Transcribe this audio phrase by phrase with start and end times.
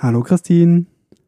[0.00, 0.86] Hallo Christine.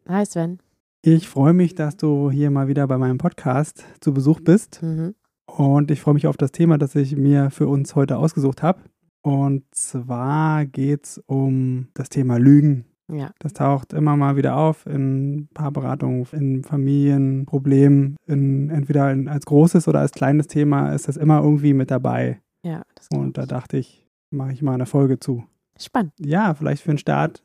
[0.09, 0.61] Hi Sven.
[1.03, 4.81] Ich freue mich, dass du hier mal wieder bei meinem Podcast zu Besuch bist.
[4.81, 5.17] Mhm.
[5.47, 8.83] Und ich freue mich auf das Thema, das ich mir für uns heute ausgesucht habe.
[9.23, 12.85] Und zwar geht es um das Thema Lügen.
[13.13, 13.33] Ja.
[13.41, 19.89] Das taucht immer mal wieder auf in Paarberatungen, in Familienproblemen, in, entweder in, als großes
[19.89, 22.41] oder als kleines Thema ist das immer irgendwie mit dabei.
[22.65, 25.43] Ja, das Und da dachte ich, mache ich mal eine Folge zu.
[25.81, 26.13] Spannend.
[26.19, 27.43] Ja, vielleicht für den Start.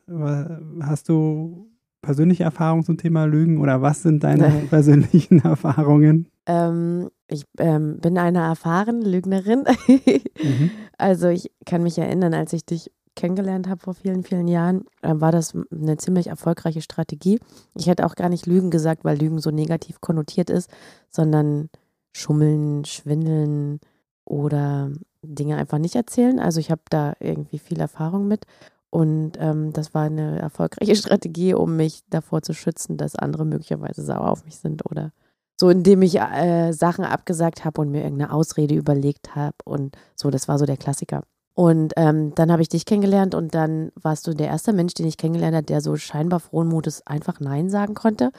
[0.80, 1.70] Hast du
[2.02, 6.28] persönliche Erfahrungen zum Thema Lügen oder was sind deine persönlichen Erfahrungen?
[6.46, 9.64] Ähm, ich ähm, bin eine erfahrene Lügnerin.
[9.88, 10.70] mhm.
[10.98, 15.12] Also ich kann mich erinnern, als ich dich kennengelernt habe vor vielen, vielen Jahren, äh,
[15.14, 17.40] war das eine ziemlich erfolgreiche Strategie.
[17.74, 20.70] Ich hätte auch gar nicht Lügen gesagt, weil Lügen so negativ konnotiert ist,
[21.10, 21.68] sondern
[22.12, 23.80] schummeln, schwindeln
[24.24, 24.90] oder
[25.26, 26.38] Dinge einfach nicht erzählen.
[26.38, 28.46] Also ich habe da irgendwie viel Erfahrung mit.
[28.90, 34.02] Und ähm, das war eine erfolgreiche Strategie, um mich davor zu schützen, dass andere möglicherweise
[34.02, 35.12] sauer auf mich sind oder
[35.58, 40.30] so, indem ich äh, Sachen abgesagt habe und mir irgendeine Ausrede überlegt habe und so.
[40.30, 41.22] Das war so der Klassiker.
[41.54, 45.06] Und ähm, dann habe ich dich kennengelernt und dann warst du der erste Mensch, den
[45.06, 48.30] ich kennengelernt habe, der so scheinbar frohen Mutes einfach Nein sagen konnte.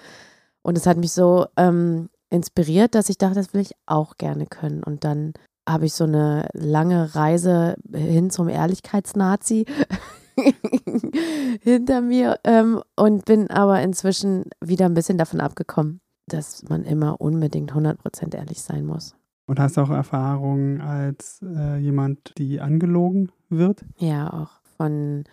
[0.61, 4.45] Und es hat mich so ähm, inspiriert, dass ich dachte, das will ich auch gerne
[4.45, 4.83] können.
[4.83, 5.33] Und dann
[5.67, 9.65] habe ich so eine lange Reise hin zum Ehrlichkeitsnazi
[11.61, 17.19] hinter mir ähm, und bin aber inzwischen wieder ein bisschen davon abgekommen, dass man immer
[17.19, 19.15] unbedingt 100% ehrlich sein muss.
[19.45, 23.85] Und hast du auch Erfahrungen als äh, jemand, die angelogen wird?
[23.97, 25.23] Ja, auch von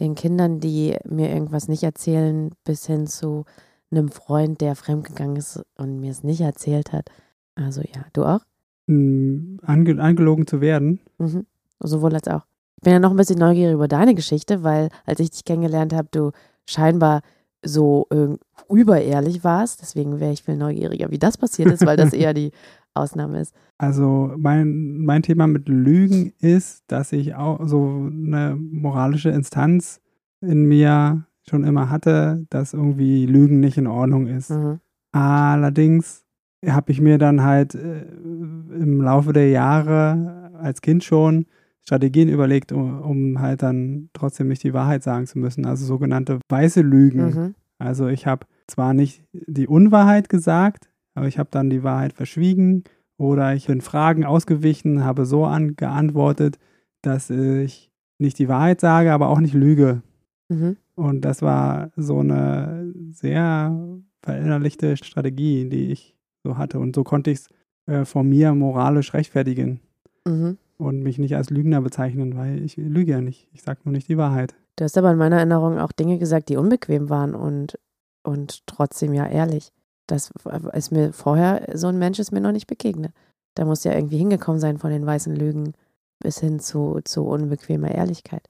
[0.00, 3.44] den Kindern, die mir irgendwas nicht erzählen, bis hin zu
[3.90, 7.10] einem Freund, der fremdgegangen ist und mir es nicht erzählt hat.
[7.54, 8.40] Also ja, du auch?
[8.86, 11.00] Ange angelogen zu werden.
[11.18, 11.46] Mhm.
[11.80, 12.46] Sowohl als auch.
[12.76, 15.94] Ich bin ja noch ein bisschen neugierig über deine Geschichte, weil als ich dich kennengelernt
[15.94, 16.32] habe, du
[16.66, 17.22] scheinbar
[17.62, 18.36] so äh,
[18.72, 19.80] überehrlich warst.
[19.80, 22.52] Deswegen wäre ich viel neugieriger, wie das passiert ist, weil das eher die
[22.92, 23.54] Ausnahme ist.
[23.78, 30.00] Also mein, mein Thema mit Lügen ist, dass ich auch so eine moralische Instanz
[30.40, 34.50] in mir schon immer hatte, dass irgendwie Lügen nicht in Ordnung ist.
[34.50, 34.80] Mhm.
[35.12, 36.23] Allerdings
[36.68, 41.46] habe ich mir dann halt äh, im Laufe der Jahre als Kind schon
[41.82, 45.66] Strategien überlegt, um, um, halt dann trotzdem nicht die Wahrheit sagen zu müssen.
[45.66, 47.24] Also sogenannte weiße Lügen.
[47.24, 47.54] Mhm.
[47.78, 52.84] Also ich habe zwar nicht die Unwahrheit gesagt, aber ich habe dann die Wahrheit verschwiegen
[53.18, 56.58] oder ich bin Fragen ausgewichen, habe so an, geantwortet,
[57.02, 60.02] dass ich nicht die Wahrheit sage, aber auch nicht lüge.
[60.48, 60.76] Mhm.
[60.94, 63.76] Und das war so eine sehr
[64.22, 66.13] verinnerlichte Strategie, die ich
[66.44, 66.78] so hatte.
[66.78, 67.48] Und so konnte ich es
[67.86, 69.80] äh, von mir moralisch rechtfertigen
[70.24, 70.58] mhm.
[70.78, 73.48] und mich nicht als Lügner bezeichnen, weil ich lüge ja nicht.
[73.52, 74.54] Ich sage nur nicht die Wahrheit.
[74.76, 77.78] Du hast aber in meiner Erinnerung auch Dinge gesagt, die unbequem waren und,
[78.22, 79.72] und trotzdem ja ehrlich.
[80.06, 80.32] Das
[80.74, 83.12] ist mir vorher, so ein Mensch ist mir noch nicht begegnet.
[83.54, 85.72] Da muss ja irgendwie hingekommen sein von den weißen Lügen
[86.20, 88.48] bis hin zu, zu unbequemer Ehrlichkeit.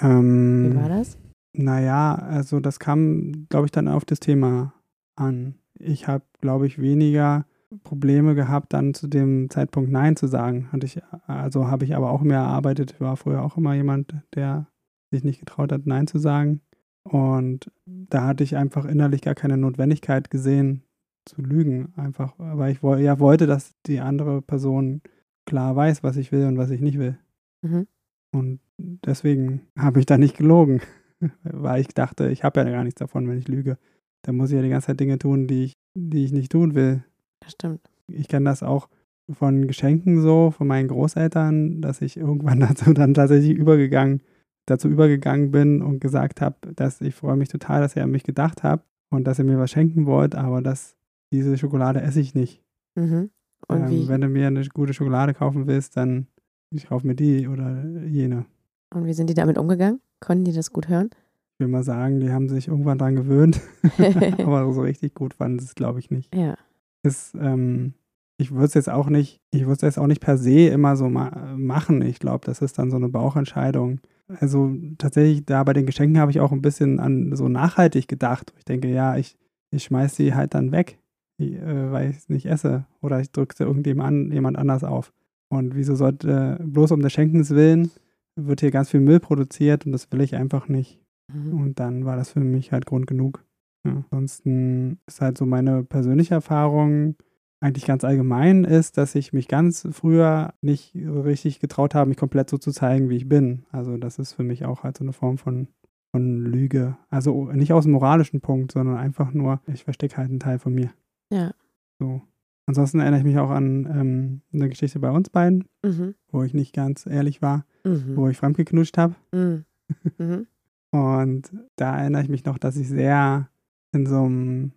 [0.00, 1.18] Ähm, Wie war das?
[1.52, 4.74] Naja, also das kam, glaube ich, dann auf das Thema
[5.14, 7.46] an ich habe, glaube ich, weniger
[7.82, 10.70] Probleme gehabt, dann zu dem Zeitpunkt Nein zu sagen.
[10.70, 12.92] Hatte ich, also habe ich aber auch mehr erarbeitet.
[12.92, 14.68] Ich war früher auch immer jemand, der
[15.10, 16.60] sich nicht getraut hat, Nein zu sagen.
[17.04, 20.84] Und da hatte ich einfach innerlich gar keine Notwendigkeit gesehen,
[21.26, 21.92] zu lügen.
[21.96, 25.02] Einfach, weil ich ja wollte, dass die andere Person
[25.46, 27.18] klar weiß, was ich will und was ich nicht will.
[27.62, 27.86] Mhm.
[28.32, 30.80] Und deswegen habe ich da nicht gelogen,
[31.42, 33.78] weil ich dachte, ich habe ja gar nichts davon, wenn ich lüge
[34.24, 36.74] da muss ich ja die ganze Zeit Dinge tun, die ich, die ich nicht tun
[36.74, 37.04] will.
[37.40, 37.80] Das stimmt.
[38.08, 38.88] Ich kenne das auch
[39.30, 44.22] von Geschenken so, von meinen Großeltern, dass ich irgendwann dazu dann tatsächlich übergegangen,
[44.66, 48.24] dazu übergegangen bin und gesagt habe, dass ich freue mich total, dass ihr an mich
[48.24, 50.96] gedacht habt und dass ihr mir was schenken wollt, aber dass
[51.32, 52.62] diese Schokolade esse ich nicht.
[52.94, 53.30] Mhm.
[53.68, 56.26] Ähm, wenn du mir eine gute Schokolade kaufen willst, dann
[56.70, 58.46] ich kaufe mir die oder jene.
[58.92, 60.00] Und wie sind die damit umgegangen?
[60.20, 61.10] Konnten die das gut hören?
[61.54, 63.60] Ich will mal sagen, die haben sich irgendwann dran gewöhnt.
[64.38, 66.34] Aber so richtig gut fanden sie es, glaube ich, nicht.
[66.34, 66.56] Ja.
[67.02, 67.94] Ist, ähm,
[68.36, 70.96] ich würde es jetzt auch nicht, ich würde es jetzt auch nicht per se immer
[70.96, 72.02] so ma machen.
[72.02, 74.00] Ich glaube, das ist dann so eine Bauchentscheidung.
[74.40, 78.52] also tatsächlich da bei den Geschenken habe ich auch ein bisschen an so nachhaltig gedacht.
[78.58, 79.36] Ich denke, ja, ich,
[79.70, 80.98] ich schmeiße sie halt dann weg,
[81.38, 85.12] äh, weil ich es nicht esse oder ich drücke sie irgendjemand anders auf.
[85.48, 87.90] Und wieso sollte, bloß um des Schenkens willen,
[88.34, 91.00] wird hier ganz viel Müll produziert und das will ich einfach nicht.
[91.32, 91.60] Mhm.
[91.60, 93.44] Und dann war das für mich halt Grund genug.
[93.84, 97.16] Ja, ansonsten ist halt so meine persönliche Erfahrung
[97.60, 102.50] eigentlich ganz allgemein ist, dass ich mich ganz früher nicht richtig getraut habe, mich komplett
[102.50, 103.64] so zu zeigen, wie ich bin.
[103.72, 105.68] Also das ist für mich auch halt so eine Form von,
[106.10, 106.98] von Lüge.
[107.08, 110.74] Also nicht aus dem moralischen Punkt, sondern einfach nur, ich verstecke halt einen Teil von
[110.74, 110.90] mir.
[111.32, 111.52] Ja.
[111.98, 112.20] So.
[112.66, 116.14] Ansonsten erinnere ich mich auch an ähm, eine Geschichte bei uns beiden, mhm.
[116.28, 118.16] wo ich nicht ganz ehrlich war, mhm.
[118.16, 119.14] wo ich fremdgeknutscht habe.
[119.32, 120.46] Mhm.
[120.94, 123.48] Und da erinnere ich mich noch, dass ich sehr
[123.92, 124.70] in so einem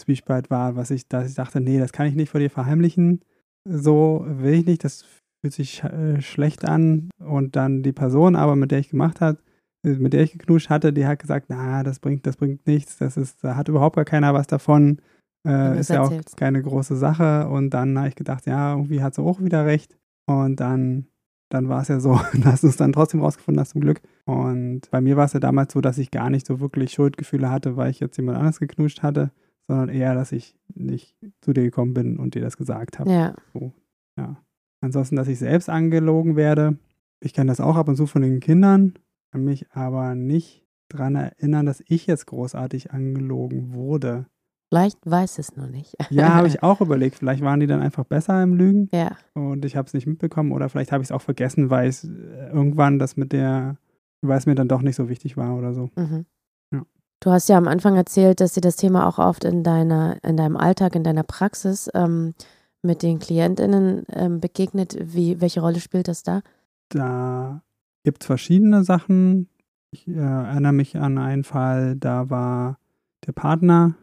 [0.00, 3.22] Zwiespalt war, was ich, dass ich dachte, nee, das kann ich nicht vor dir verheimlichen.
[3.68, 5.04] So will ich nicht, das
[5.42, 7.10] fühlt sich äh, schlecht an.
[7.18, 9.38] Und dann die Person aber, mit der ich gemacht hat,
[9.84, 12.98] äh, mit der ich geknuscht hatte, die hat gesagt, na, das bringt, das bringt nichts,
[12.98, 15.00] das ist, da hat überhaupt gar keiner was davon.
[15.44, 17.48] Äh, ist ja auch keine große Sache.
[17.48, 19.98] Und dann habe ich gedacht, ja, irgendwie hat sie auch wieder recht.
[20.26, 21.08] Und dann,
[21.48, 24.00] dann war es ja so, dass du es dann trotzdem rausgefunden hast, zum Glück.
[24.24, 27.50] Und bei mir war es ja damals so, dass ich gar nicht so wirklich Schuldgefühle
[27.50, 29.30] hatte, weil ich jetzt jemand anders geknuscht hatte,
[29.66, 33.10] sondern eher, dass ich nicht zu dir gekommen bin und dir das gesagt habe.
[33.10, 33.34] Ja.
[33.52, 33.72] So,
[34.18, 34.36] ja.
[34.80, 36.78] Ansonsten, dass ich selbst angelogen werde.
[37.20, 38.98] Ich kenne das auch ab und zu von den Kindern,
[39.32, 44.26] kann mich aber nicht daran erinnern, dass ich jetzt großartig angelogen wurde.
[44.68, 45.94] Vielleicht weiß es nur nicht.
[46.10, 47.16] ja, habe ich auch überlegt.
[47.16, 48.88] Vielleicht waren die dann einfach besser im Lügen.
[48.92, 49.12] Ja.
[49.34, 52.04] Und ich habe es nicht mitbekommen oder vielleicht habe ich es auch vergessen, weil es
[52.04, 52.08] äh,
[52.52, 53.76] irgendwann das mit der,
[54.22, 55.90] weil es mir dann doch nicht so wichtig war oder so.
[55.96, 56.26] Mhm.
[56.72, 56.82] Ja.
[57.20, 60.36] Du hast ja am Anfang erzählt, dass dir das Thema auch oft in deiner, in
[60.36, 62.34] deinem Alltag, in deiner Praxis ähm,
[62.82, 64.96] mit den KlientInnen ähm, begegnet.
[65.00, 66.42] Wie, welche Rolle spielt das da?
[66.88, 67.62] Da
[68.02, 69.48] gibt es verschiedene Sachen.
[69.90, 72.78] Ich äh, erinnere mich an einen Fall, da war
[73.26, 73.94] der Partner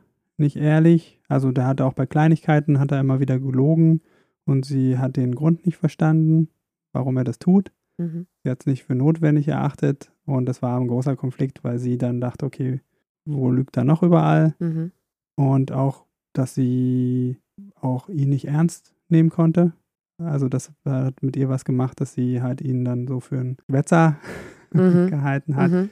[0.41, 1.21] nicht ehrlich.
[1.29, 4.01] Also der hat auch bei Kleinigkeiten, hat er immer wieder gelogen
[4.45, 6.49] und sie hat den Grund nicht verstanden,
[6.91, 7.71] warum er das tut.
[7.97, 8.27] Mhm.
[8.43, 11.97] Sie hat es nicht für notwendig erachtet und das war ein großer Konflikt, weil sie
[11.97, 12.81] dann dachte, okay,
[13.23, 14.55] wo lügt er noch überall?
[14.59, 14.91] Mhm.
[15.35, 17.37] Und auch, dass sie
[17.79, 19.73] auch ihn nicht ernst nehmen konnte.
[20.17, 23.57] Also das hat mit ihr was gemacht, dass sie halt ihn dann so für einen
[23.67, 24.17] Wetzer
[24.73, 25.07] mhm.
[25.07, 25.71] gehalten hat.
[25.71, 25.89] Mhm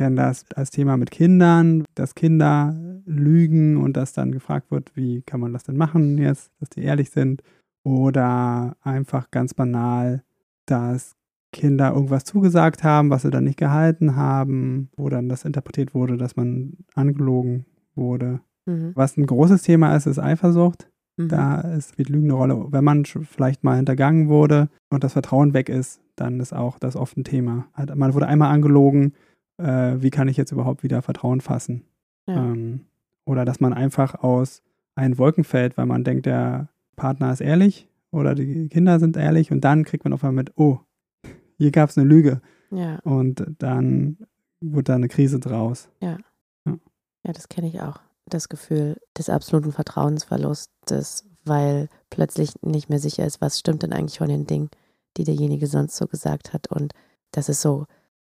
[0.00, 2.74] kenne das als Thema mit Kindern, dass Kinder
[3.04, 6.82] lügen und dass dann gefragt wird, wie kann man das denn machen jetzt, dass die
[6.82, 7.42] ehrlich sind.
[7.82, 10.22] Oder einfach ganz banal,
[10.64, 11.16] dass
[11.52, 16.16] Kinder irgendwas zugesagt haben, was sie dann nicht gehalten haben, wo dann das interpretiert wurde,
[16.16, 18.40] dass man angelogen wurde.
[18.64, 18.92] Mhm.
[18.94, 20.88] Was ein großes Thema ist, ist Eifersucht.
[21.18, 21.28] Mhm.
[21.28, 22.68] Da ist, spielt Lügen eine Rolle.
[22.70, 26.96] Wenn man vielleicht mal hintergangen wurde und das Vertrauen weg ist, dann ist auch das
[26.96, 27.66] oft ein Thema.
[27.94, 29.12] Man wurde einmal angelogen,
[29.60, 31.84] äh, wie kann ich jetzt überhaupt wieder Vertrauen fassen?
[32.26, 32.36] Ja.
[32.36, 32.86] Ähm,
[33.24, 34.62] oder dass man einfach aus
[34.94, 39.52] einen Wolken fällt, weil man denkt, der Partner ist ehrlich oder die Kinder sind ehrlich
[39.52, 40.80] und dann kriegt man auf einmal mit, oh,
[41.58, 42.40] hier gab es eine Lüge.
[42.70, 42.98] Ja.
[43.00, 44.18] Und dann
[44.60, 45.88] wird da eine Krise draus.
[46.00, 46.18] Ja.
[46.66, 46.78] Ja,
[47.24, 48.00] ja das kenne ich auch.
[48.26, 54.18] Das Gefühl des absoluten Vertrauensverlustes, weil plötzlich nicht mehr sicher ist, was stimmt denn eigentlich
[54.18, 54.70] von den Dingen,
[55.16, 56.68] die derjenige sonst so gesagt hat.
[56.68, 56.92] Und
[57.32, 57.86] das ist so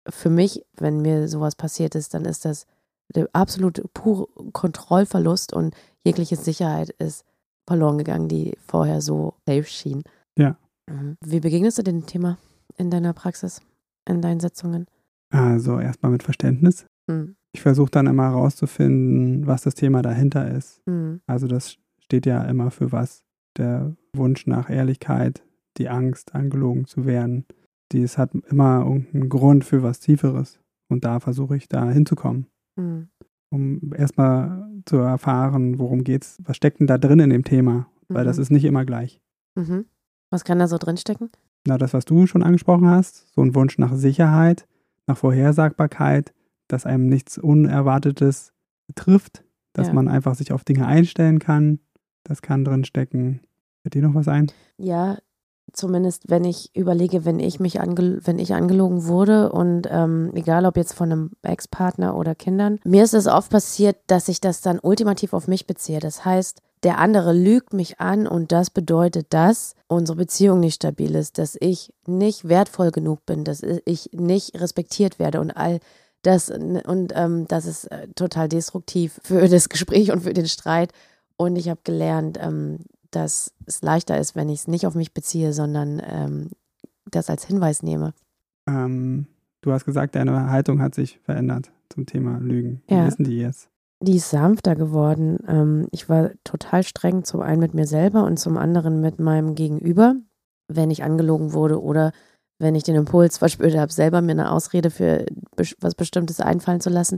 [0.10, 2.66] für mich, wenn mir sowas passiert ist, dann ist das
[3.14, 7.26] der absolute pure Kontrollverlust und jegliche Sicherheit ist
[7.68, 10.04] verloren gegangen, die vorher so safe schien.
[10.38, 10.58] Ja.
[10.90, 11.18] Mhm.
[11.24, 12.38] Wie begegnest du dem Thema
[12.78, 13.62] in deiner Praxis,
[14.08, 14.88] in deinen Sitzungen?
[15.30, 16.86] Also erstmal mit Verständnis.
[17.08, 17.36] Mhm.
[17.54, 20.82] Ich versuche dann immer herauszufinden, was das Thema dahinter ist.
[20.86, 21.22] Mhm.
[21.28, 23.24] Also das steht ja immer für was.
[23.58, 25.44] Der Wunsch nach Ehrlichkeit,
[25.78, 27.46] die Angst, angelogen zu werden,
[27.94, 30.60] die es hat immer irgendeinen Grund für was Tieferes.
[30.90, 32.48] Und da versuche ich da hinzukommen.
[32.76, 33.10] Mhm.
[33.50, 37.88] Um erstmal zu erfahren, worum geht's, was steckt denn da drin in dem Thema?
[38.10, 38.28] Weil mhm.
[38.28, 39.22] das ist nicht immer gleich.
[39.56, 39.86] Mhm.
[40.30, 41.30] Was kann da so drinstecken?
[41.66, 44.68] Na, das, was du schon angesprochen hast, so ein Wunsch nach Sicherheit,
[45.08, 46.34] nach Vorhersagbarkeit,
[46.68, 48.54] dass einem nichts Unerwartetes
[48.96, 49.94] trifft, dass Ja.
[49.94, 51.80] man einfach sich auf Dinge einstellen kann.
[52.24, 53.42] Das kann drinstecken.
[53.82, 54.52] Fällt dir noch was ein?
[54.78, 55.18] Ja,
[55.72, 60.66] zumindest wenn ich überlege, wenn ich mich ange wenn ich angelogen wurde und ähm, egal
[60.66, 64.62] ob jetzt von einem Ex-Partner oder Kindern, mir ist es oft passiert, dass ich das
[64.62, 66.00] dann ultimativ auf mich beziehe.
[66.00, 71.16] Das heißt, der andere lügt mich an und das bedeutet, dass unsere Beziehung nicht stabil
[71.16, 75.80] ist, dass ich nicht wertvoll genug bin, dass ich nicht respektiert werde und all
[76.24, 80.92] das und ähm, das ist äh, total destruktiv für das Gespräch und für den Streit.
[81.36, 82.80] Und ich habe gelernt, ähm,
[83.16, 86.50] dass es leichter ist, wenn ich es nicht auf mich beziehe, sondern ähm,
[87.10, 88.14] das als Hinweis nehme.
[88.68, 89.28] Ähm,
[89.62, 92.82] du hast gesagt, deine Haltung hat sich verändert zum Thema Lügen.
[92.88, 93.08] Wie Ja.
[93.08, 93.70] ist die jetzt?
[94.02, 95.38] Die ist sanfter geworden.
[95.48, 99.56] Ähm, ich war total streng, zum einen mit mir selber und zum anderen mit meinem
[99.56, 100.16] Gegenüber,
[100.68, 102.12] wenn ich angelogen wurde oder
[102.60, 105.26] wenn ich den Impuls verspürt habe, selber mir eine Ausrede für
[105.80, 107.18] was Bestimmtes einfallen zu lassen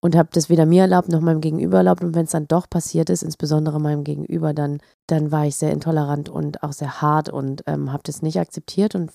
[0.00, 2.02] und habe das weder mir erlaubt noch meinem Gegenüber erlaubt.
[2.02, 5.72] Und wenn es dann doch passiert ist, insbesondere meinem Gegenüber, dann, dann war ich sehr
[5.72, 9.10] intolerant und auch sehr hart und ähm, habe das nicht akzeptiert und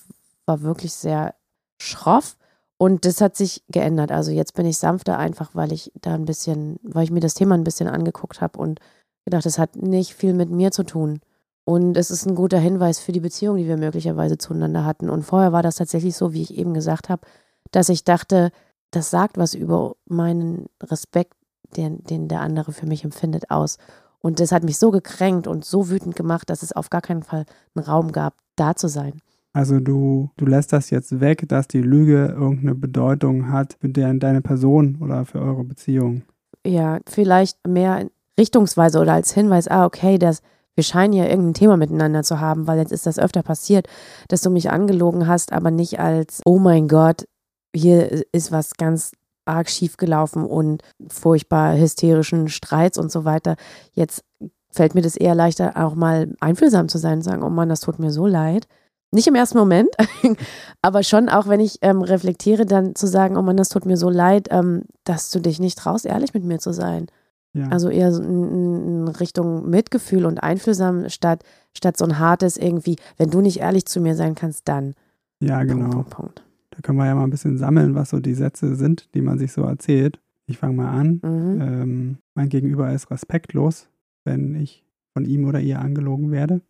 [0.46, 1.36] war wirklich sehr
[1.82, 2.38] schroff.
[2.78, 4.12] Und das hat sich geändert.
[4.12, 7.36] Also jetzt bin ich sanfter, einfach weil ich da ein bisschen, weil ich mir das
[7.36, 8.80] Thema ein bisschen angeguckt habe und
[9.24, 11.22] gedacht, es hat nicht viel mit mir zu tun.
[11.64, 15.10] Und es ist ein guter Hinweis für die Beziehung, die wir möglicherweise zueinander hatten.
[15.10, 17.22] Und vorher war das tatsächlich so, wie ich eben gesagt habe,
[17.70, 18.52] dass ich dachte,
[18.92, 21.34] das sagt was über meinen Respekt,
[21.76, 23.78] den, den der andere für mich empfindet, aus.
[24.20, 27.24] Und das hat mich so gekränkt und so wütend gemacht, dass es auf gar keinen
[27.24, 29.22] Fall einen Raum gab, da zu sein.
[29.54, 34.18] Also du, du lässt das jetzt weg, dass die Lüge irgendeine Bedeutung hat für de
[34.18, 36.24] deine Person oder für eure Beziehung.
[36.66, 38.08] ja, vielleicht mehr
[38.40, 40.42] richtungsweise oder als Hinweis, ah, okay, das,
[40.76, 43.88] wir scheinen ja irgendein Thema miteinander zu haben, weil jetzt ist das öfter passiert,
[44.30, 47.26] dass du mich angelogen hast, aber nicht als, oh mein Gott,
[47.76, 49.12] hier ist was ganz
[49.46, 53.56] arg schief gelaufen und furchtbar hysterischen Streits und so weiter.
[53.94, 54.24] Jetzt
[54.70, 57.82] fällt mir das eher leichter, auch mal einfühlsam zu sein und sagen, oh Mann, das
[57.82, 58.68] tut mir so leid.
[59.14, 59.90] Nicht im ersten Moment,
[60.82, 63.98] aber schon auch, wenn ich ähm, reflektiere, dann zu sagen, oh Mann, das tut mir
[63.98, 67.08] so leid, ähm, dass du dich nicht traust, ehrlich mit mir zu sein.
[67.54, 67.68] Ja.
[67.68, 71.44] Also eher so in, in Richtung Mitgefühl und einfühlsam statt,
[71.76, 74.94] statt so ein hartes irgendwie, wenn du nicht ehrlich zu mir sein kannst, dann.
[75.42, 75.90] ja, genau.
[75.90, 76.44] Punkt, Punkt, Punkt.
[76.72, 79.38] Da können wir ja mal ein bisschen sammeln, was so die Sätze sind, die man
[79.38, 80.20] sich so erzählt.
[80.48, 81.22] Ich fange mal an.
[81.24, 81.62] Mhm.
[81.62, 83.90] Ähm, mein Gegenüber ist respektlos,
[84.24, 86.62] wenn ich von ihm oder ihr angelogen werde.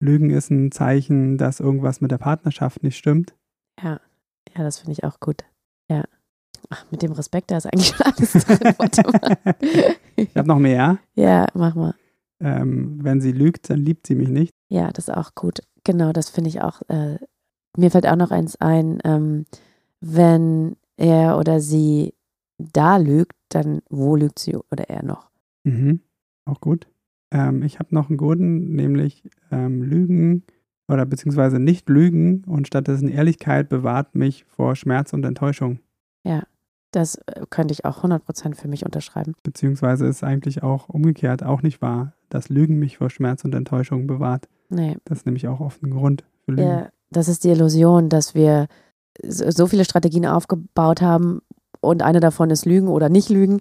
[0.00, 3.34] Lügen ist ein Zeichen, dass irgendwas mit der Partnerschaft nicht stimmt.
[3.82, 4.00] Ja,
[4.62, 5.44] das finde ich auch gut.
[5.88, 6.04] Ja.
[6.70, 8.74] Ach, mit dem Respekt, da ist eigentlich schon alles drin.
[8.78, 9.96] Warte mal.
[10.16, 10.98] Ich habe noch mehr.
[11.14, 11.94] ja, mach mal.
[12.40, 14.52] Ähm, wenn sie lügt, dann liebt sie mich nicht.
[14.68, 15.60] Ja, das ist auch gut.
[15.84, 16.82] Genau, das finde ich auch.
[16.88, 17.18] Äh,
[17.76, 19.46] mir fällt auch noch eins ein, ähm,
[20.00, 22.14] wenn er oder sie
[22.58, 25.30] da lügt, dann wo lügt sie oder er noch?
[25.64, 26.00] Mhm.
[26.44, 26.86] Auch gut.
[27.30, 30.44] Ähm, ich habe noch einen guten, nämlich ähm, Lügen
[30.88, 35.80] oder beziehungsweise nicht Lügen und stattdessen Ehrlichkeit bewahrt mich vor Schmerz und Enttäuschung.
[36.94, 39.34] Das äh, könnte ich auch 100% für mich unterschreiben.
[39.42, 44.06] Beziehungsweise ist eigentlich auch umgekehrt auch nicht wahr, dass Lügen mich vor Schmerz und Enttäuschung
[44.06, 44.48] bewahrt.
[44.68, 46.62] Nee, Das ist nämlich auch oft ein Grund Lügen.
[46.62, 48.66] Ja, das ist die Illusion, dass wir
[49.26, 51.40] so so viele Strategien aufgebaut haben
[51.80, 53.60] und eine davon ist Lügen oder nicht Lügen,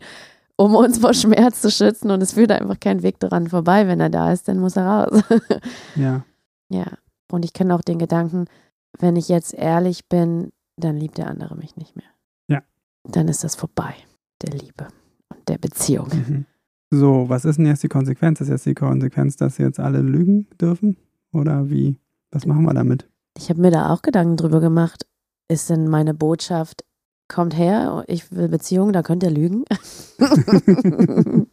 [0.55, 3.87] um uns vor Schmerz zu schützen und es führt einfach kein Weg daran vorbei.
[3.87, 5.23] Wenn er da ist, dann muss er raus.
[5.95, 6.23] Ja,
[6.69, 6.85] ja,
[7.31, 8.45] und ich kenne auch den Gedanken,
[8.99, 12.05] wenn ich jetzt ehrlich bin, dann liebt der andere mich nicht mehr.
[12.47, 12.63] Ja.
[13.03, 13.93] Dann ist das vorbei,
[14.41, 14.87] der Liebe
[15.29, 16.09] und der Beziehung.
[16.09, 16.45] Mhm.
[16.89, 18.41] So, was ist denn jetzt die Konsequenz?
[18.41, 20.97] Ist jetzt die Konsequenz, dass jetzt alle lügen dürfen?
[21.31, 21.97] Oder wie?
[22.33, 23.07] Was machen wir damit?
[23.37, 25.05] Ich habe mir da auch Gedanken drüber gemacht.
[25.47, 26.83] Ist denn meine Botschaft,
[27.27, 29.65] kommt her, ich will Beziehung, da könnt ihr lügen?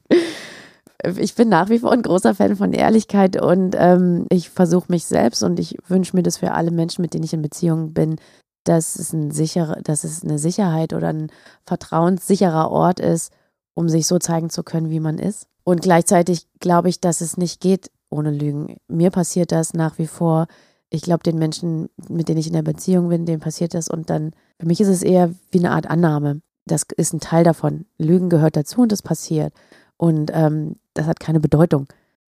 [1.19, 5.05] ich bin nach wie vor ein großer Fan von Ehrlichkeit und ähm, ich versuche mich
[5.05, 8.17] selbst und ich wünsche mir das für alle Menschen, mit denen ich in Beziehung bin,
[8.65, 11.31] dass es, ein sichere, dass es eine Sicherheit oder ein
[11.67, 13.33] vertrauenssicherer Ort ist,
[13.75, 15.47] um sich so zeigen zu können, wie man ist.
[15.65, 18.77] Und gleichzeitig glaube ich, dass es nicht geht ohne Lügen.
[18.89, 20.47] Mir passiert das nach wie vor.
[20.91, 23.89] Ich glaube, den Menschen, mit denen ich in der Beziehung bin, denen passiert das.
[23.89, 26.41] Und dann, für mich ist es eher wie eine Art Annahme.
[26.67, 27.87] Das ist ein Teil davon.
[27.99, 29.53] Lügen gehört dazu und das passiert.
[29.97, 31.87] Und ähm, das hat keine Bedeutung,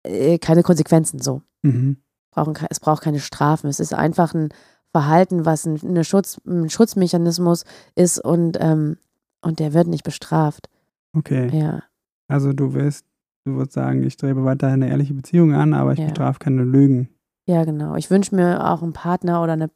[0.04, 1.42] äh, keine Konsequenzen so.
[1.64, 1.98] Mhm.
[2.32, 3.68] Brauchen, es braucht keine Strafen.
[3.70, 4.50] Es ist einfach ein
[4.92, 8.98] Verhalten, was ein, eine Schutz, ein Schutzmechanismus ist und, ähm,
[9.42, 10.70] und der wird nicht bestraft.
[11.14, 11.50] Okay.
[11.58, 11.84] Ja,
[12.30, 13.06] Also du willst,
[13.46, 16.06] du würdest sagen, ich strebe weiterhin eine ehrliche Beziehung an, aber ich Ja.
[16.06, 17.10] bestrafe keine Lügen.
[17.46, 17.96] Ja, genau.
[17.96, 19.70] Ich wünsche mir auch einen Partner oder eine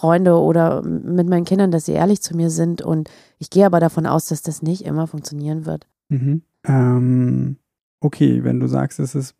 [0.00, 2.82] Freunde oder mit meinen Kindern, dass sie ehrlich zu mir sind.
[2.82, 5.88] Und ich gehe aber davon aus, dass das nicht immer funktionieren wird.
[6.08, 6.42] Mhm.
[6.66, 7.56] Ähm,
[8.00, 9.34] okay, wenn du sagst, es ist,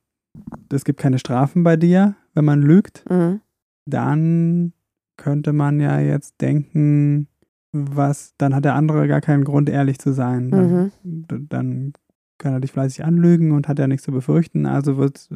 [0.72, 3.40] es gibt keine Strafen bei dir, wenn man lügt, Mhm.
[3.86, 4.72] dann
[5.16, 7.28] könnte man ja jetzt denken,
[7.72, 10.50] was, dann hat der andere gar keinen Grund, ehrlich zu sein.
[10.50, 11.48] Dann, Mhm.
[11.48, 11.92] dann
[12.38, 15.28] kann er dich fleißig anlügen und hat ja nichts zu befürchten, also wird,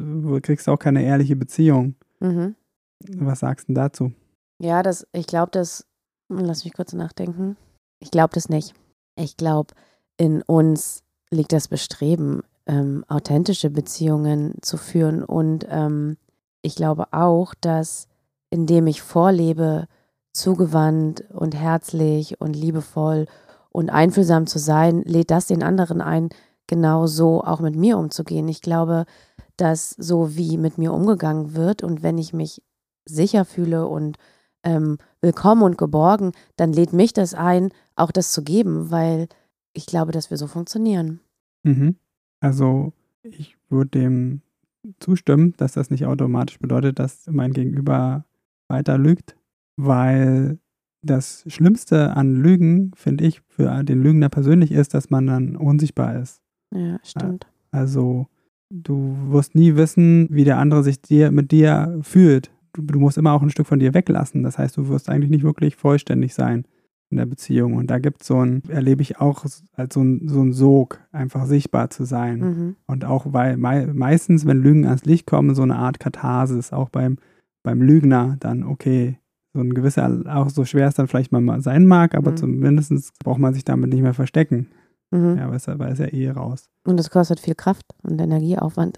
[0.43, 1.95] kriegst du auch keine ehrliche Beziehung.
[2.23, 2.55] Mhm.
[3.17, 4.11] Was sagst du dazu?
[4.59, 5.85] Ja, das, ich glaube, das,
[6.29, 7.57] lass mich kurz nachdenken.
[7.99, 8.73] Ich glaube das nicht.
[9.15, 9.73] Ich glaube,
[10.17, 15.23] in uns liegt das Bestreben, ähm, authentische Beziehungen zu führen.
[15.23, 16.17] Und ähm,
[16.61, 18.07] ich glaube auch, dass
[18.49, 19.87] indem ich vorlebe,
[20.31, 23.25] zugewandt und herzlich und liebevoll
[23.71, 26.29] und einfühlsam zu sein, lädt das den anderen ein,
[26.67, 28.47] genau so auch mit mir umzugehen.
[28.47, 29.05] Ich glaube,
[29.57, 32.61] dass so wie mit mir umgegangen wird und wenn ich mich
[33.05, 34.17] sicher fühle und
[34.63, 39.27] ähm, willkommen und geborgen, dann lädt mich das ein, auch das zu geben, weil
[39.73, 41.19] ich glaube, dass wir so funktionieren.
[41.63, 41.95] Mhm.
[42.39, 42.93] Also
[43.23, 44.41] ich würde dem
[44.99, 48.25] zustimmen, dass das nicht automatisch bedeutet, dass mein Gegenüber
[48.67, 49.35] weiter lügt,
[49.75, 50.59] weil
[51.01, 56.19] das Schlimmste an Lügen, finde ich, für den Lügner persönlich ist, dass man dann unsichtbar
[56.19, 56.41] ist.
[56.73, 57.47] Ja, stimmt.
[57.71, 58.27] Also
[58.73, 62.51] du wirst nie wissen, wie der andere sich dir, mit dir fühlt.
[62.73, 64.43] Du, du musst immer auch ein Stück von dir weglassen.
[64.43, 66.65] Das heißt, du wirst eigentlich nicht wirklich vollständig sein
[67.11, 67.75] in der Beziehung.
[67.75, 70.99] Und da gibt es so ein, erlebe ich auch als so ein, so ein Sog,
[71.11, 72.39] einfach sichtbar zu sein.
[72.39, 72.75] Mhm.
[72.87, 76.89] Und auch weil mei meistens, wenn Lügen ans Licht kommen, so eine Art Katharsis, auch
[76.89, 77.17] beim,
[77.61, 79.19] beim Lügner, dann okay,
[79.53, 82.37] so ein gewisser, auch so schwer es dann vielleicht mal sein mag, aber mhm.
[82.37, 84.69] zumindest braucht man sich damit nicht mehr verstecken.
[85.13, 85.37] Mhm.
[85.37, 86.69] Ja, weil es, ja eh raus.
[86.85, 88.97] Und das kostet viel Kraft und Energieaufwand.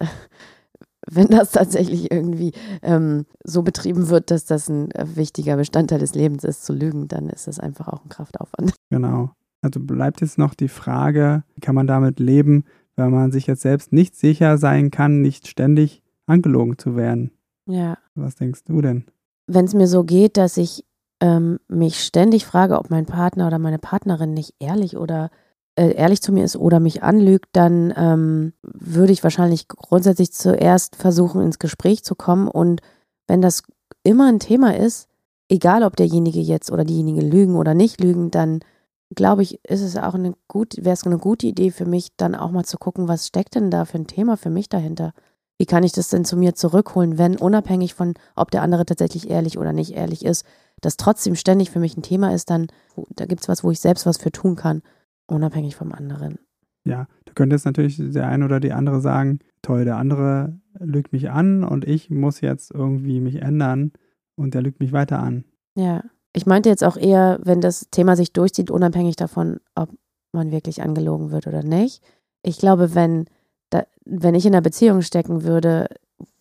[1.08, 6.14] Wenn das tatsächlich irgendwie ähm, so betrieben wird, dass das ein äh, wichtiger Bestandteil des
[6.14, 8.72] Lebens ist, zu lügen, dann ist das einfach auch ein Kraftaufwand.
[8.90, 9.30] Genau.
[9.62, 13.62] Also bleibt jetzt noch die Frage, wie kann man damit leben, wenn man sich jetzt
[13.62, 17.32] selbst nicht sicher sein kann, nicht ständig angelogen zu werden?
[17.66, 17.98] Ja.
[18.14, 19.04] Was denkst du denn?
[19.48, 20.84] Wenn es mir so geht, dass ich
[21.20, 25.30] ähm, mich ständig frage, ob mein Partner oder meine Partnerin nicht ehrlich oder
[25.82, 31.42] ehrlich zu mir ist oder mich anlügt, dann ähm, würde ich wahrscheinlich grundsätzlich zuerst versuchen,
[31.42, 32.48] ins Gespräch zu kommen.
[32.48, 32.80] Und
[33.26, 33.62] wenn das
[34.02, 35.08] immer ein Thema ist,
[35.48, 38.60] egal ob derjenige jetzt oder diejenige lügen oder nicht lügen, dann
[39.14, 42.34] glaube ich, ist es auch eine gut, wäre es eine gute Idee für mich, dann
[42.34, 45.12] auch mal zu gucken, was steckt denn da für ein Thema für mich dahinter?
[45.58, 49.30] Wie kann ich das denn zu mir zurückholen, wenn unabhängig von, ob der andere tatsächlich
[49.30, 50.44] ehrlich oder nicht ehrlich ist,
[50.80, 52.66] das trotzdem ständig für mich ein Thema ist, dann
[53.10, 54.82] da gibt es was, wo ich selbst was für tun kann
[55.26, 56.38] unabhängig vom anderen.
[56.84, 61.12] Ja, da könnte jetzt natürlich der eine oder die andere sagen, toll, der andere lügt
[61.12, 63.92] mich an und ich muss jetzt irgendwie mich ändern
[64.36, 65.44] und der lügt mich weiter an.
[65.74, 69.90] Ja, ich meinte jetzt auch eher, wenn das Thema sich durchzieht, unabhängig davon, ob
[70.32, 72.02] man wirklich angelogen wird oder nicht.
[72.42, 73.24] Ich glaube, wenn,
[73.70, 75.88] da, wenn ich in einer Beziehung stecken würde,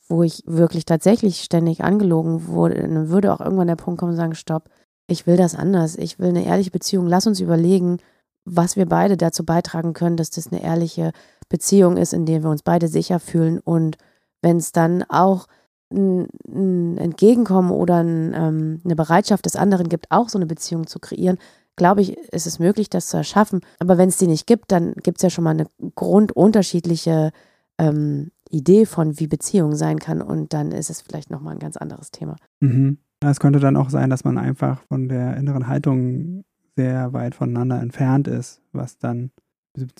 [0.07, 4.17] wo ich wirklich tatsächlich ständig angelogen wurde, dann würde auch irgendwann der Punkt kommen und
[4.17, 4.69] sagen, stopp,
[5.07, 5.97] ich will das anders.
[5.97, 7.07] Ich will eine ehrliche Beziehung.
[7.07, 7.97] Lass uns überlegen,
[8.45, 11.11] was wir beide dazu beitragen können, dass das eine ehrliche
[11.49, 13.59] Beziehung ist, in der wir uns beide sicher fühlen.
[13.59, 13.97] Und
[14.41, 15.47] wenn es dann auch
[15.91, 20.87] ein, ein Entgegenkommen oder ein, ähm, eine Bereitschaft des anderen gibt, auch so eine Beziehung
[20.87, 21.37] zu kreieren,
[21.75, 23.61] glaube ich, ist es möglich, das zu erschaffen.
[23.79, 27.31] Aber wenn es die nicht gibt, dann gibt es ja schon mal eine grundunterschiedliche
[27.77, 30.21] ähm, Idee von, wie Beziehung sein kann.
[30.21, 32.37] Und dann ist es vielleicht nochmal ein ganz anderes Thema.
[32.59, 32.99] Mhm.
[33.21, 36.43] Es könnte dann auch sein, dass man einfach von der inneren Haltung
[36.75, 39.31] sehr weit voneinander entfernt ist, was dann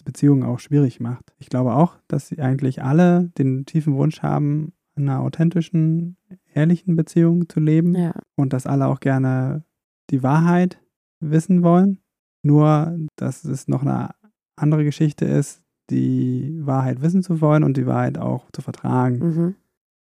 [0.06, 1.34] Beziehungen auch schwierig macht.
[1.38, 6.18] Ich glaube auch, dass sie eigentlich alle den tiefen Wunsch haben, in einer authentischen,
[6.54, 8.14] ehrlichen Beziehung zu leben ja.
[8.36, 9.64] und dass alle auch gerne
[10.10, 10.82] die Wahrheit
[11.20, 12.00] wissen wollen.
[12.44, 14.12] Nur, dass es noch eine
[14.56, 19.18] andere Geschichte ist, die Wahrheit wissen zu wollen und die Wahrheit auch zu vertragen.
[19.20, 19.56] Mhm.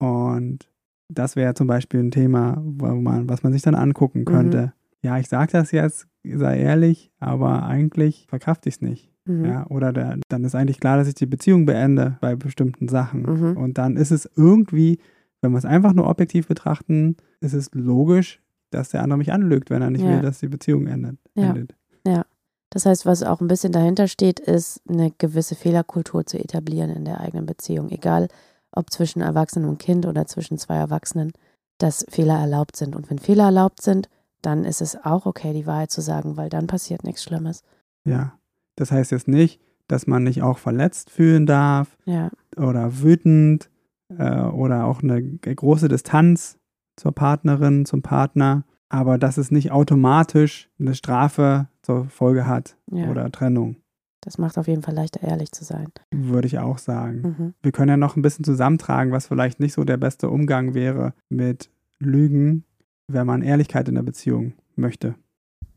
[0.07, 0.71] Und
[1.09, 4.25] das wäre zum Beispiel ein Thema, wo man, was man sich dann angucken mhm.
[4.27, 4.67] könnte.
[4.67, 4.73] Mhm.
[5.05, 9.13] Ja, ich sage das jetzt sei ehrlich, aber eigentlich verkraft ich es nicht.
[9.27, 9.45] Mhm.
[9.45, 13.23] Ja, oder der, dann ist eigentlich klar, dass ich die Beziehung beende bei bestimmten Sachen.
[13.23, 13.57] Mhm.
[13.57, 14.99] Und dann ist es irgendwie,
[15.41, 19.71] wenn wir es einfach nur objektiv betrachten, ist es logisch, dass der andere mich anlügt,
[19.71, 20.11] wenn er nicht ja.
[20.11, 21.19] will, dass die Beziehung endet.
[21.35, 21.51] Ja.
[21.51, 21.75] endet.
[22.07, 22.25] Ja.
[22.71, 27.05] Das heißt, was auch ein bisschen dahinter steht, ist eine gewisse Fehlerkultur zu etablieren in
[27.05, 27.91] der eigenen Beziehung.
[27.91, 28.29] Egal,
[28.73, 31.33] ob zwischen Erwachsenen und Kind oder zwischen zwei Erwachsenen,
[31.79, 32.97] dass Fehler erlaubt sind.
[32.97, 34.09] Und wenn Fehler erlaubt sind,
[34.45, 37.63] dann ist es auch okay, die Wahrheit zu sagen, weil dann passiert nichts Schlimmes.
[38.05, 38.39] Ja,
[38.77, 42.31] das heißt jetzt nicht, dass man nicht auch verletzt fühlen darf ja.
[42.57, 43.71] oder wütend
[44.19, 46.59] äh, oder auch eine große Distanz
[46.97, 53.11] zur Partnerin, zum Partner, aber dass es nicht automatisch eine Strafe zur Folge hat ja.
[53.11, 53.77] oder Trennung.
[54.21, 55.89] Das macht auf jeden Fall leichter, ehrlich zu sein.
[56.11, 57.21] Würde ich auch sagen.
[57.21, 57.55] Mhm.
[57.63, 61.13] Wir können ja noch ein bisschen zusammentragen, was vielleicht nicht so der beste Umgang wäre
[61.29, 62.65] mit Lügen
[63.07, 65.15] wenn man Ehrlichkeit in der Beziehung möchte.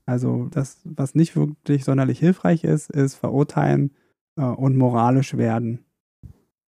[0.06, 3.92] Also das, was nicht wirklich sonderlich hilfreich ist, ist verurteilen
[4.38, 5.86] äh, und moralisch werden.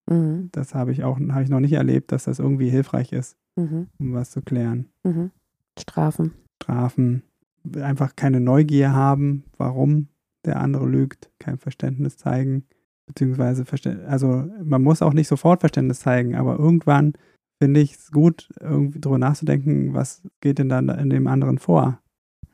[0.10, 0.50] Mhm.
[0.52, 3.88] Das habe ich auch habe ich noch nicht erlebt, dass das irgendwie hilfreich ist, mhm.
[3.98, 4.90] um was zu klären.
[5.04, 5.32] Mhm.
[5.80, 6.34] Strafen.
[6.62, 7.24] Strafen.
[7.76, 10.08] Einfach keine Neugier haben, warum
[10.46, 12.66] der andere lügt, kein Verständnis zeigen,
[13.06, 13.66] beziehungsweise
[14.08, 17.14] also man muss auch nicht sofort Verständnis zeigen, aber irgendwann
[17.62, 22.02] finde ich es gut, irgendwie drüber nachzudenken, was geht denn dann in dem anderen vor.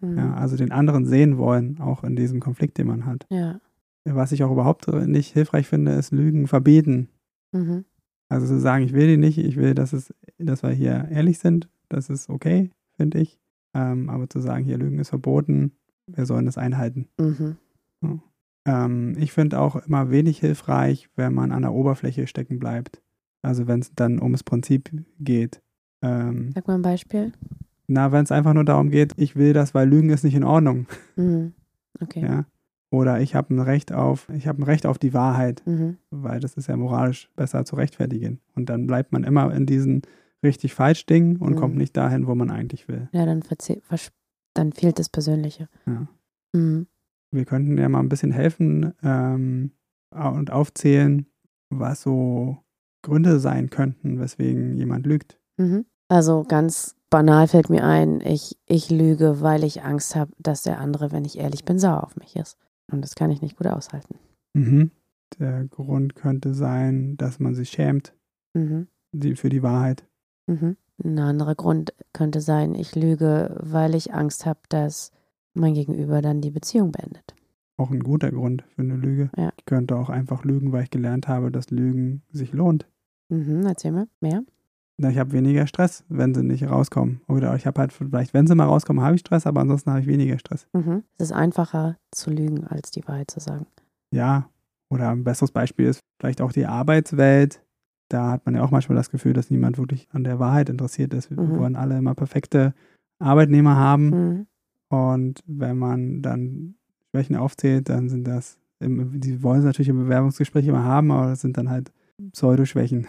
[0.02, 0.18] Mhm.
[0.18, 3.26] Ja, also den anderen sehen wollen, auch in diesem Konflikt, den man hat.
[3.30, 3.60] Ja.
[4.04, 7.10] Was ich auch überhaupt nicht hilfreich finde, ist Lügen verbieten.
[7.52, 7.86] Mhm.
[8.30, 11.40] Also zu sagen, ich will die nicht, ich will, dass, es, dass wir hier ehrlich
[11.40, 13.40] sind, das ist okay, finde ich.
[13.74, 15.74] Ähm, aber zu sagen, hier Lügen ist verboten,
[16.08, 17.08] wir sollen das einhalten.
[17.20, 17.58] Mhm.
[18.66, 23.02] Ähm, ich finde auch immer wenig hilfreich, wenn man an der Oberfläche stecken bleibt.
[23.46, 25.62] Also wenn es dann ums Prinzip geht.
[26.02, 27.32] Ähm, Sag mal ein Beispiel.
[27.88, 30.44] na, wenn es einfach nur darum geht, ich will das, weil Lügen ist nicht in
[30.44, 30.88] Ordnung.
[31.16, 31.54] Mhm.
[32.02, 32.24] Okay.
[32.24, 32.46] Ja.
[32.92, 35.96] Oder ich habe ein Recht auf, ich habe ein Recht auf die Wahrheit, Mhm.
[36.12, 38.42] weil das ist ja moralisch besser zu rechtfertigen.
[38.54, 40.02] Und dann bleibt man immer in diesen
[40.44, 41.56] richtig falsch Dingen und Mhm.
[41.56, 43.08] kommt nicht dahin, wo man eigentlich will.
[43.14, 43.42] Ja, dann,
[44.54, 45.70] dann fehlt das Persönliche.
[45.86, 46.08] Ja.
[46.54, 46.88] Mhm.
[47.32, 49.72] Wir könnten ja mal ein bisschen helfen ähm,
[50.12, 51.28] und aufzählen,
[51.70, 52.58] was so
[53.06, 55.40] Gründe sein könnten, weswegen jemand lügt.
[55.58, 55.86] Mhm.
[56.10, 60.80] Also ganz banal fällt mir ein, ich, ich lüge, weil ich Angst habe, dass der
[60.80, 62.58] andere, wenn ich ehrlich bin, sauer auf mich ist.
[62.92, 64.16] Und das kann ich nicht gut aushalten.
[64.54, 64.92] Mhm.
[65.40, 68.14] Der Grund könnte sein, dass man sich schämt
[68.54, 68.88] Mhm.
[69.12, 70.06] die, für die Wahrheit.
[70.48, 70.78] Mhm.
[71.04, 75.12] Ein anderer Grund könnte sein, ich lüge, weil ich Angst habe, dass
[75.54, 77.36] mein Gegenüber dann die Beziehung beendet.
[77.78, 79.30] Auch ein guter Grund für eine Lüge.
[79.36, 79.52] Ja.
[79.58, 82.88] Ich könnte auch einfach lügen, weil ich gelernt habe, dass Lügen sich lohnt.
[83.30, 83.66] Mhm.
[83.66, 84.44] Erzähl mal mehr.
[84.98, 87.22] Na, Ich habe weniger Stress, wenn sie nicht rauskommen.
[87.28, 90.00] Oder ich habe halt vielleicht, wenn sie mal rauskommen, habe ich Stress, aber ansonsten habe
[90.02, 90.68] ich weniger Stress.
[90.74, 91.04] Mhm.
[91.18, 93.66] Es ist einfacher zu lügen, als die Wahrheit zu sagen.
[94.12, 94.50] Ja,
[94.90, 97.62] oder ein besseres Beispiel ist vielleicht auch die Arbeitswelt.
[98.10, 101.14] Da hat man ja auch manchmal das Gefühl, dass niemand wirklich an der Wahrheit interessiert
[101.14, 101.30] ist.
[101.32, 101.58] Wir Mhm.
[101.60, 102.74] wollen alle immer perfekte
[103.20, 104.10] Arbeitnehmer haben.
[104.10, 104.48] Mhm.
[104.96, 106.76] Und wenn man dann
[107.10, 111.28] Schwächen aufzählt, dann sind das, im, die wollen es natürlich im Bewerbungsgespräch immer haben, aber
[111.30, 111.92] das sind dann halt
[112.32, 113.08] Pseudoschwächen.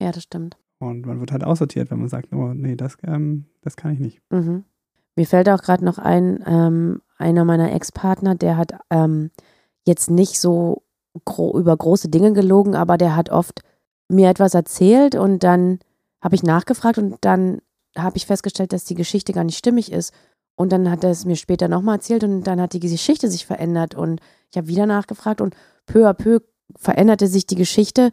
[0.00, 0.56] Ja, das stimmt.
[0.78, 4.00] Und man wird halt aussortiert, wenn man sagt, oh nee, das, ähm, das kann ich
[4.00, 4.22] nicht.
[4.30, 4.64] Mhm.
[5.14, 9.30] Mir fällt auch gerade noch ein, ähm, einer meiner Ex-Partner, der hat ähm,
[9.84, 10.82] jetzt nicht so
[11.26, 13.60] gro über große Dinge gelogen, aber der hat oft
[14.08, 15.80] mir etwas erzählt und dann
[16.22, 17.60] habe ich nachgefragt und dann
[17.96, 20.12] habe ich festgestellt, dass die Geschichte gar nicht stimmig ist.
[20.54, 23.46] Und dann hat er es mir später nochmal erzählt und dann hat die Geschichte sich
[23.46, 25.54] verändert und ich habe wieder nachgefragt und
[25.86, 26.40] peu à peu
[26.76, 28.10] veränderte sich die Geschichte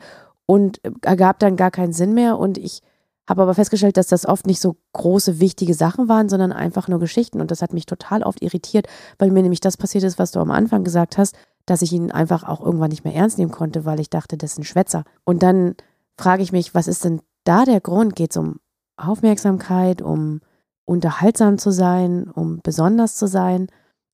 [0.47, 2.81] und ergab dann gar keinen Sinn mehr und ich
[3.29, 6.99] habe aber festgestellt, dass das oft nicht so große, wichtige Sachen waren, sondern einfach nur
[6.99, 7.41] Geschichten.
[7.41, 8.87] Und das hat mich total oft irritiert,
[9.19, 12.09] weil mir nämlich das passiert ist, was du am Anfang gesagt hast, dass ich ihn
[12.11, 15.03] einfach auch irgendwann nicht mehr ernst nehmen konnte, weil ich dachte, das ist ein Schwätzer.
[15.25, 15.75] Und dann
[16.17, 18.15] frage ich mich, was ist denn da der Grund?
[18.15, 18.61] Geht es um
[18.95, 20.39] Aufmerksamkeit, um
[20.85, 23.67] unterhaltsam zu sein, um besonders zu sein?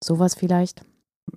[0.03, 0.83] Sowas vielleicht?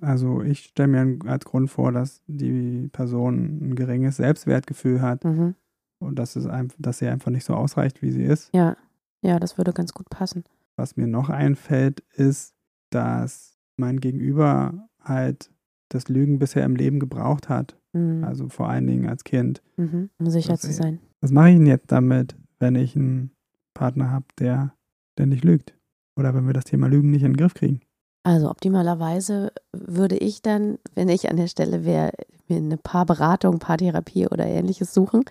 [0.00, 5.54] Also ich stelle mir als Grund vor, dass die Person ein geringes Selbstwertgefühl hat Mhm.
[6.00, 8.50] und dass, es einfach, dass sie einfach nicht so ausreicht, wie sie ist.
[8.54, 8.76] Ja.
[9.22, 10.44] Ja, das würde ganz gut passen.
[10.76, 12.54] Was mir noch einfällt, ist,
[12.90, 15.50] dass mein Gegenüber halt
[15.88, 17.76] das Lügen bisher im Leben gebraucht hat.
[17.92, 18.22] Mhm.
[18.24, 19.62] Also vor allen Dingen als Kind.
[19.76, 20.10] Mhm.
[20.18, 21.00] Um sicher Das zu sein.
[21.20, 23.30] Was mache ich denn jetzt damit, wenn ich einen
[23.74, 24.74] Partner habe, der,
[25.18, 25.74] der nicht lügt?
[26.18, 27.80] Oder wenn wir das Thema Lügen nicht in den Griff kriegen?
[28.26, 32.10] Also optimalerweise würde ich dann, wenn ich an der Stelle wäre,
[32.48, 35.24] mir eine Paarberatung, Paartherapie oder ähnliches suchen.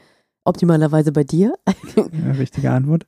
[0.45, 1.55] Optimalerweise bei dir.
[1.97, 3.05] Ja, richtige Antwort.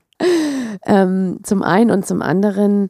[0.85, 2.89] ähm, zum einen und zum anderen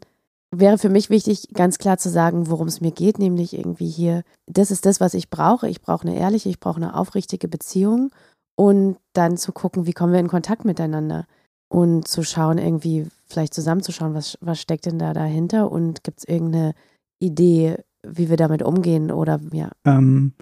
[0.49, 4.23] wäre für mich wichtig, ganz klar zu sagen, worum es mir geht, nämlich irgendwie hier,
[4.47, 5.69] das ist das, was ich brauche.
[5.69, 8.09] Ich brauche eine ehrliche, ich brauche eine aufrichtige Beziehung
[8.55, 11.27] und dann zu gucken, wie kommen wir in Kontakt miteinander
[11.69, 16.27] und zu schauen, irgendwie vielleicht zusammenzuschauen, was, was steckt denn da dahinter und gibt es
[16.27, 16.73] irgendeine
[17.19, 17.77] Idee,
[18.07, 19.71] wie wir damit umgehen oder ja.
[19.85, 20.33] Ähm,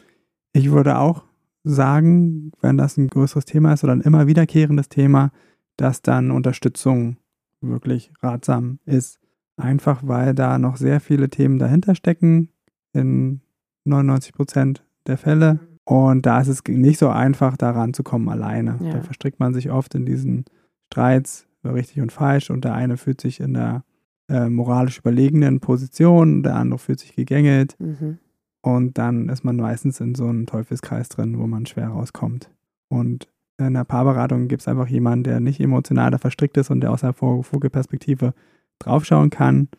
[0.54, 1.24] ich würde auch
[1.64, 5.32] sagen, wenn das ein größeres Thema ist oder ein immer wiederkehrendes Thema,
[5.78, 7.18] dass dann Unterstützung
[7.62, 9.20] wirklich ratsam ist.
[9.58, 12.50] Einfach weil da noch sehr viele Themen dahinter stecken,
[12.94, 13.42] in
[13.86, 15.60] 99 Prozent der Fälle.
[15.86, 18.80] Und da ist es nicht so einfach, da ranzukommen alleine.
[18.82, 18.94] Ja.
[18.94, 20.46] Da verstrickt man sich oft in diesen
[20.92, 23.84] Streits über richtig und falsch und der eine fühlt sich in der
[24.30, 27.76] äh, moralisch überlegenen Position, der andere fühlt sich gegängelt.
[27.80, 28.20] Mhm.
[28.62, 32.50] Und dann ist man meistens in so einem Teufelskreis drin, wo man schwer rauskommt.
[32.88, 36.82] Und in der Paarberatung gibt es einfach jemanden, der nicht emotional da verstrickt ist und
[36.82, 38.34] der aus einer Vog- Vogelperspektive
[38.80, 39.70] draufschauen kann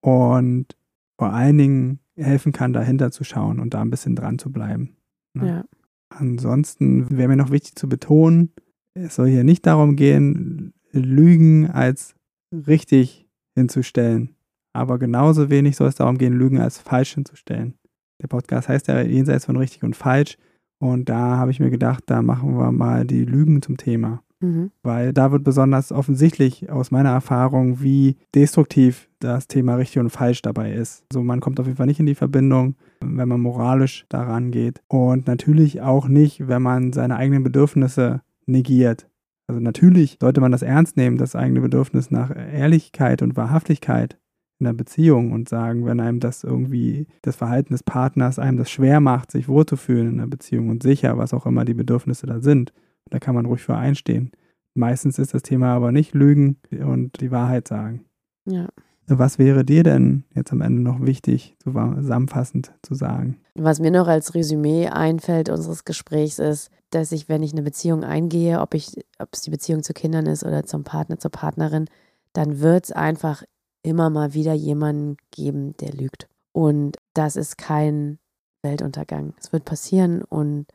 [0.00, 0.76] und
[1.18, 4.96] vor allen Dingen helfen kann, dahinter zu schauen und da ein bisschen dran zu bleiben.
[5.34, 5.48] Ne?
[5.48, 5.64] Ja.
[6.08, 8.52] Ansonsten wäre mir noch wichtig zu betonen,
[8.96, 12.14] es soll hier nicht darum gehen, Lügen als
[12.52, 14.34] richtig hinzustellen.
[14.72, 17.74] Aber genauso wenig soll es darum gehen, Lügen als falsch hinzustellen.
[18.22, 20.38] Der Podcast heißt ja jenseits von richtig und falsch.
[20.78, 24.22] Und da habe ich mir gedacht, da machen wir mal die Lügen zum Thema.
[24.40, 24.70] Mhm.
[24.82, 30.42] Weil da wird besonders offensichtlich aus meiner Erfahrung, wie destruktiv das Thema richtig und falsch
[30.42, 31.04] dabei ist.
[31.10, 34.82] So, man kommt auf jeden Fall nicht in die Verbindung, wenn man moralisch daran geht.
[34.88, 39.08] Und natürlich auch nicht, wenn man seine eigenen Bedürfnisse negiert.
[39.48, 44.18] Also natürlich sollte man das ernst nehmen, das eigene Bedürfnis nach Ehrlichkeit und Wahrhaftigkeit
[44.58, 48.70] in einer Beziehung und sagen, wenn einem das irgendwie das Verhalten des Partners einem das
[48.70, 52.40] schwer macht, sich wohlzufühlen in einer Beziehung und sicher, was auch immer die Bedürfnisse da
[52.40, 52.72] sind,
[53.10, 54.32] da kann man ruhig für einstehen.
[54.74, 58.04] Meistens ist das Thema aber nicht Lügen und die Wahrheit sagen.
[58.46, 58.68] Ja.
[59.08, 63.38] Was wäre dir denn jetzt am Ende noch wichtig, zusammenfassend zu sagen?
[63.54, 68.04] Was mir noch als Resümee einfällt unseres Gesprächs ist, dass ich, wenn ich eine Beziehung
[68.04, 71.86] eingehe, ob ich, ob es die Beziehung zu Kindern ist oder zum Partner, zur Partnerin,
[72.32, 73.44] dann wird es einfach
[73.82, 76.28] immer mal wieder jemanden geben, der lügt.
[76.52, 78.18] Und das ist kein
[78.62, 79.34] Weltuntergang.
[79.38, 80.66] Es wird passieren und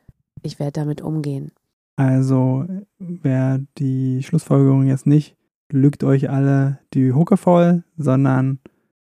[0.41, 1.51] ich werde damit umgehen.
[1.97, 2.65] Also
[2.97, 5.35] wäre die Schlussfolgerung jetzt nicht,
[5.71, 8.59] lügt euch alle die Hucke voll, sondern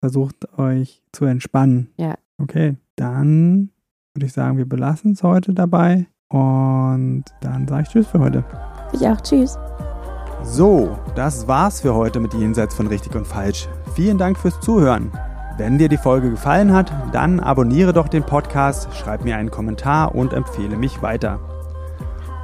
[0.00, 1.90] versucht euch zu entspannen.
[1.96, 2.14] Ja.
[2.38, 3.70] Okay, dann
[4.14, 8.44] würde ich sagen, wir belassen es heute dabei und dann sage ich Tschüss für heute.
[8.92, 9.58] Ich auch, Tschüss.
[10.42, 13.68] So, das war's für heute mit Jenseits von Richtig und Falsch.
[13.94, 15.10] Vielen Dank fürs Zuhören.
[15.56, 20.14] Wenn dir die Folge gefallen hat, dann abonniere doch den Podcast, schreib mir einen Kommentar
[20.14, 21.40] und empfehle mich weiter.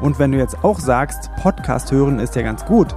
[0.01, 2.97] Und wenn du jetzt auch sagst, Podcast hören ist ja ganz gut,